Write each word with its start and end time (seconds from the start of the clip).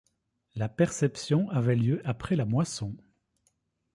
La 0.55 0.67
perception 0.67 1.47
avait 1.51 1.75
lieu 1.75 2.01
après 2.05 2.35
la 2.35 2.45
moisson. 2.45 2.97